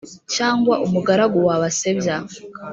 cyangwa 0.35 0.75
umugaragu 0.85 1.37
wa 1.47 1.55
basebya 1.61 2.15